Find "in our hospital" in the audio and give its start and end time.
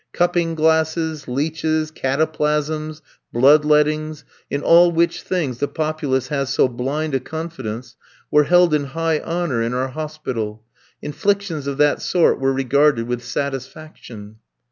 9.61-10.63